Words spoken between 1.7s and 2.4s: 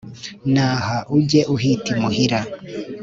imuhira